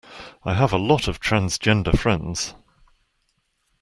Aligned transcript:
I 0.43 0.55
have 0.55 0.73
a 0.73 0.79
lot 0.79 1.07
of 1.07 1.19
transgender 1.19 1.95
friends 1.95 2.55